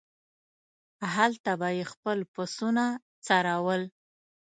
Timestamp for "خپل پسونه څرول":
1.91-3.81